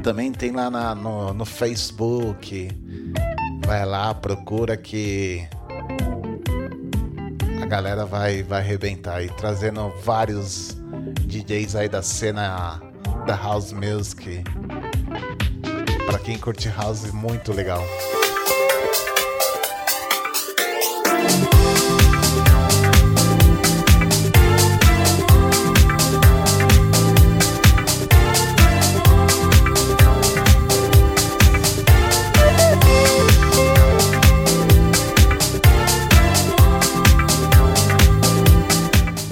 Também 0.03 0.33
tem 0.33 0.51
lá 0.51 0.71
na- 0.71 0.95
no, 0.95 1.33
no 1.33 1.45
Facebook. 1.45 2.69
Vai 3.65 3.87
lá, 3.87 4.13
procura 4.15 4.77
que 4.77 5.47
galera 7.71 8.05
vai, 8.05 8.43
vai 8.43 8.59
arrebentar 8.59 9.19
aí, 9.19 9.29
trazendo 9.29 9.95
vários 10.03 10.77
DJs 11.21 11.77
aí 11.77 11.89
da 11.89 12.03
cena 12.03 12.83
da 13.25 13.37
House 13.37 13.73
Music. 13.73 14.43
Pra 16.05 16.19
quem 16.19 16.37
curte 16.37 16.69
House, 16.69 17.13
muito 17.13 17.53
legal. 17.53 17.81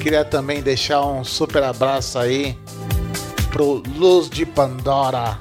Queria 0.08 0.24
também 0.24 0.62
deixar 0.62 1.04
um 1.04 1.22
super 1.22 1.62
abraço 1.62 2.18
aí 2.18 2.58
pro 3.50 3.82
Luz 3.94 4.30
de 4.30 4.46
Pandora. 4.46 5.38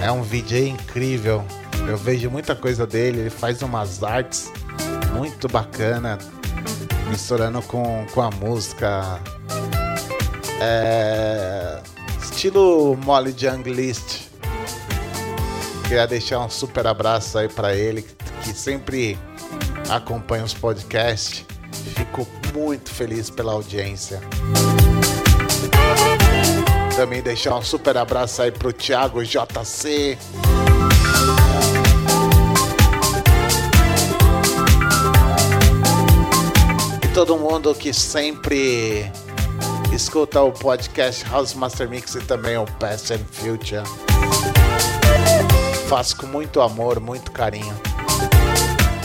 É 0.00 0.10
um 0.10 0.22
VJ 0.22 0.70
incrível. 0.70 1.44
Eu 1.86 1.98
vejo 1.98 2.30
muita 2.30 2.56
coisa 2.56 2.86
dele, 2.86 3.20
ele 3.20 3.28
faz 3.28 3.60
umas 3.60 4.02
artes 4.02 4.50
muito 5.12 5.46
bacana, 5.46 6.16
misturando 7.10 7.60
com, 7.60 8.06
com 8.14 8.22
a 8.22 8.30
música. 8.30 9.20
É, 10.62 11.82
Estilo 12.18 12.96
Molly 13.04 13.36
Young 13.38 13.62
List. 13.64 14.22
Queria 15.82 16.06
deixar 16.06 16.38
um 16.38 16.48
super 16.48 16.86
abraço 16.86 17.36
aí 17.36 17.48
para 17.50 17.74
ele, 17.74 18.06
que 18.42 18.54
sempre 18.54 19.18
acompanha 19.90 20.44
os 20.44 20.54
podcasts. 20.54 21.44
Fico 21.74 22.26
muito 22.54 22.90
feliz 22.90 23.30
pela 23.30 23.52
audiência. 23.52 24.20
Também 26.96 27.22
deixar 27.22 27.56
um 27.56 27.62
super 27.62 27.96
abraço 27.96 28.42
aí 28.42 28.52
pro 28.52 28.72
Thiago 28.72 29.24
JC. 29.24 30.16
E 37.02 37.08
todo 37.12 37.36
mundo 37.36 37.74
que 37.74 37.92
sempre 37.92 39.10
escuta 39.92 40.40
o 40.40 40.52
podcast 40.52 41.24
House 41.30 41.54
Master 41.54 41.88
Mix 41.88 42.14
e 42.14 42.20
também 42.20 42.56
o 42.56 42.64
Past 42.78 43.12
and 43.12 43.24
Future. 43.30 43.82
Faço 45.88 46.16
com 46.16 46.26
muito 46.26 46.60
amor, 46.60 47.00
muito 47.00 47.30
carinho. 47.30 47.74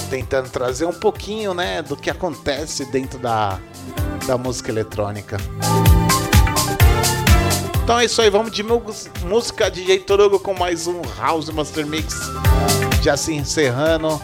Tentando 0.10 0.50
trazer 0.50 0.86
um 0.86 0.94
pouquinho, 0.94 1.54
né, 1.54 1.82
do 1.82 1.96
que 1.96 2.10
acontece 2.10 2.86
dentro 2.86 3.20
da, 3.20 3.60
da 4.26 4.38
música 4.38 4.72
eletrônica. 4.72 5.38
Então 7.84 8.00
é 8.00 8.06
isso 8.06 8.22
aí, 8.22 8.30
vamos 8.30 8.52
de 8.52 8.64
música 9.24 9.70
DJ 9.70 10.00
Torugo 10.00 10.40
com 10.40 10.54
mais 10.54 10.88
um 10.88 11.02
House 11.18 11.50
Master 11.50 11.86
Mix. 11.86 12.16
Já 13.02 13.18
se 13.18 13.34
encerrando. 13.34 14.22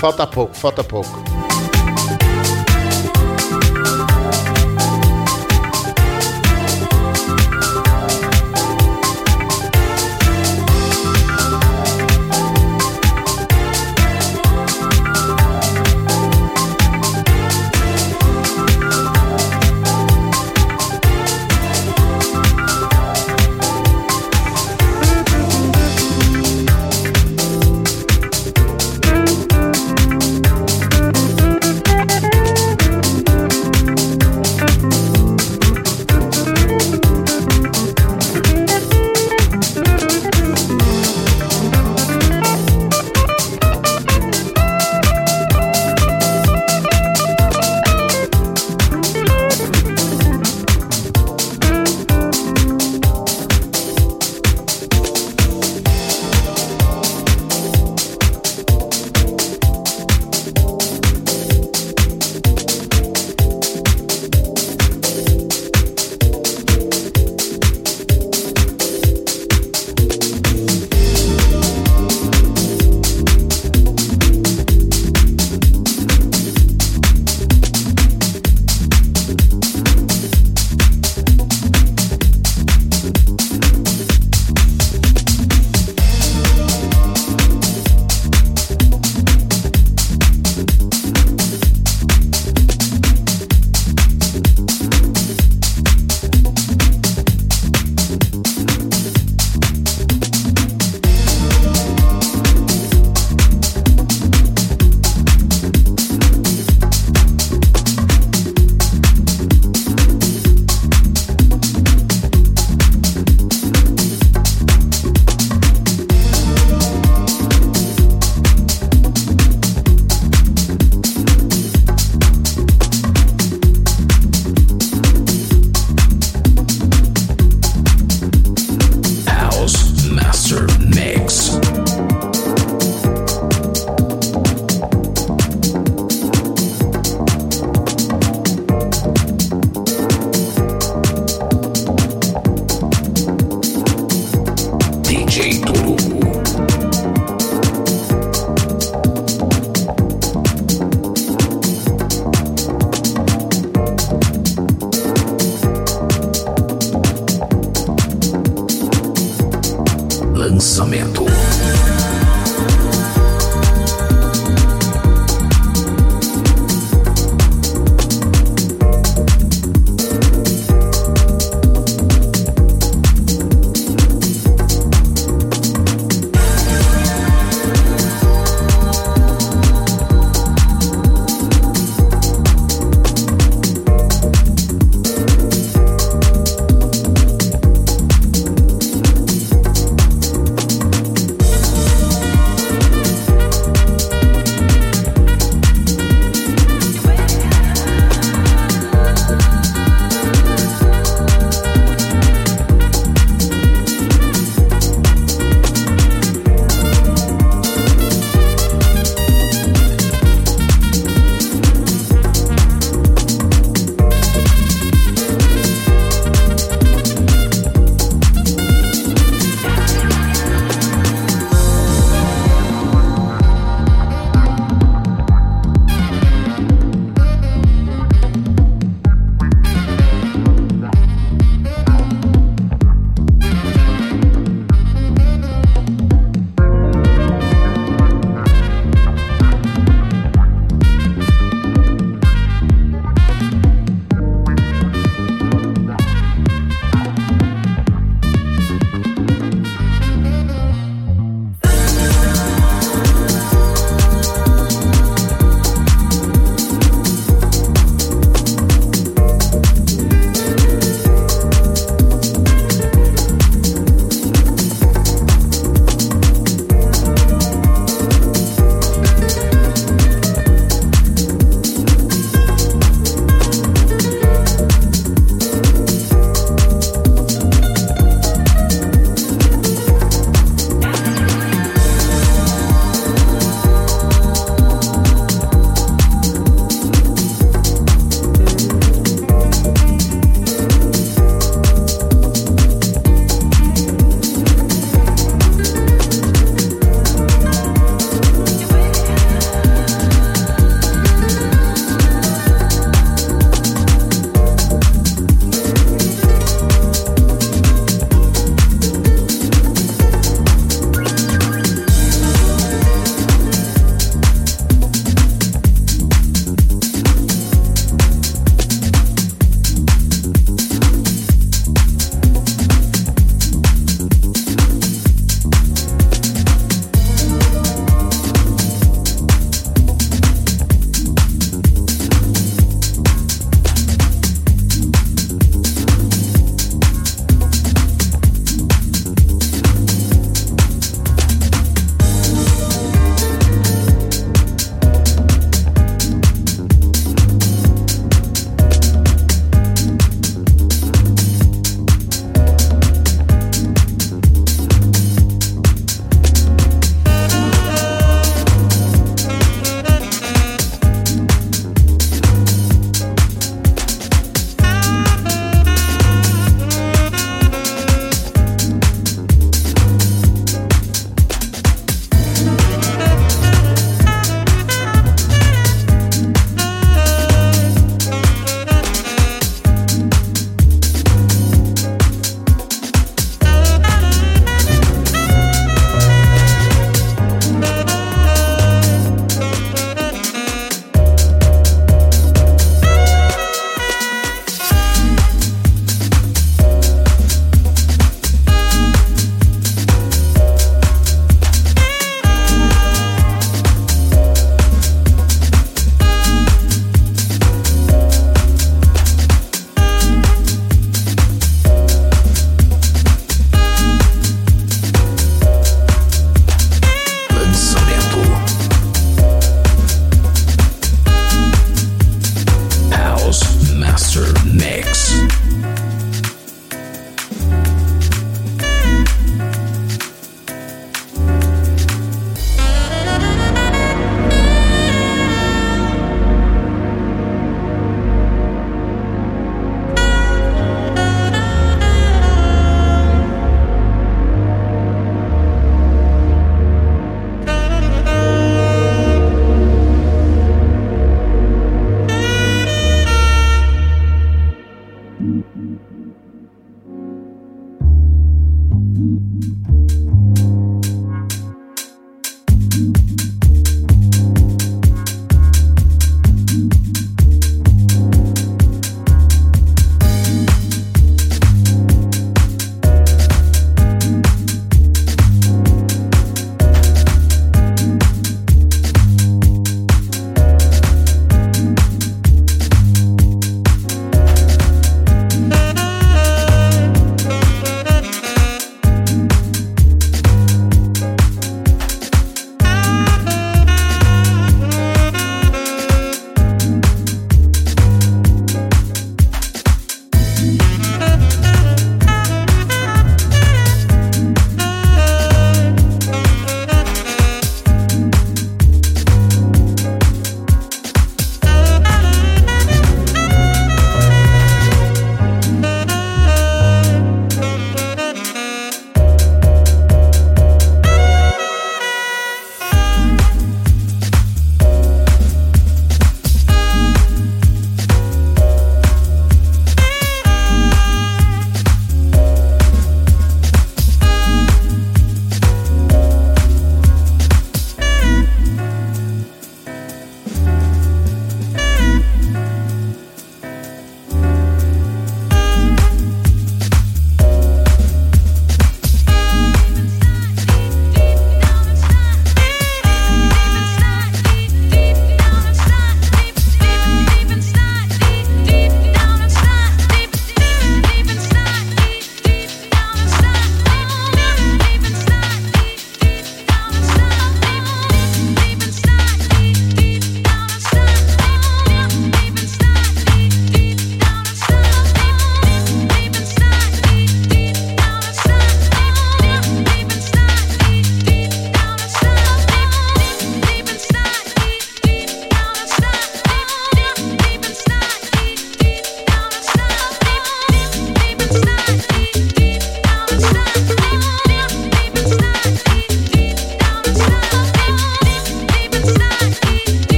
Falta 0.00 0.26
pouco, 0.26 0.54
falta 0.56 0.82
pouco. 0.82 1.29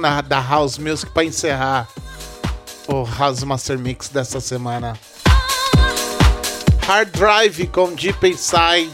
Na, 0.00 0.20
da 0.20 0.40
House 0.40 0.78
Music 0.78 1.10
para 1.12 1.24
encerrar 1.24 1.88
o 2.88 3.04
House 3.04 3.44
Master 3.44 3.78
Mix 3.78 4.08
dessa 4.08 4.40
semana. 4.40 4.98
Hard 6.86 7.10
Drive 7.10 7.66
com 7.68 7.94
Deep 7.94 8.26
Inside 8.26 8.90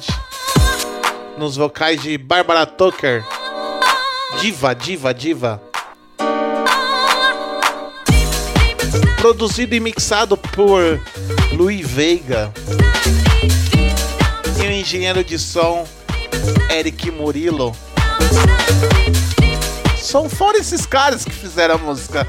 nos 1.38 1.56
vocais 1.56 2.02
de 2.02 2.18
Barbara 2.18 2.66
Tucker. 2.66 3.24
Diva, 4.40 4.74
diva, 4.74 5.14
diva. 5.14 5.62
Produzido 9.18 9.74
e 9.74 9.80
mixado 9.80 10.36
por 10.36 11.00
Louis 11.52 11.88
Veiga. 11.88 12.52
E 14.62 14.66
o 14.66 14.70
engenheiro 14.70 15.24
de 15.24 15.38
som 15.38 15.86
Eric 16.70 17.10
Murilo. 17.10 17.74
São 20.06 20.30
fora 20.30 20.56
esses 20.56 20.86
caras 20.86 21.24
que 21.24 21.32
fizeram 21.32 21.74
a 21.74 21.78
música. 21.78 22.24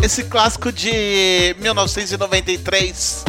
Esse 0.00 0.22
clássico 0.22 0.70
de 0.70 1.56
1993 1.58 3.24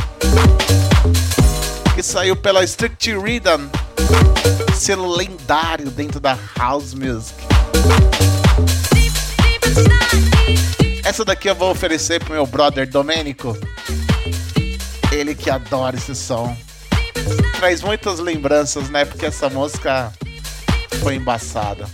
que 1.96 2.04
saiu 2.04 2.36
pela 2.36 2.64
Strict 2.64 3.12
Rhythm, 3.12 3.72
selo 4.76 5.10
lendário 5.16 5.90
dentro 5.90 6.20
da 6.20 6.38
house 6.56 6.94
music. 6.94 7.34
Essa 11.04 11.26
daqui 11.26 11.50
eu 11.50 11.56
vou 11.56 11.72
oferecer 11.72 12.24
pro 12.24 12.36
meu 12.36 12.46
brother 12.46 12.88
Domênico. 12.88 13.58
Ele 15.12 15.34
que 15.34 15.50
adora 15.50 15.98
esse 15.98 16.14
som. 16.14 16.56
Traz 17.58 17.82
muitas 17.82 18.20
lembranças, 18.20 18.92
né? 18.92 19.06
Porque 19.06 19.26
essa 19.26 19.50
música 19.50 20.14
foi 20.98 21.16
embaçada. 21.16 21.86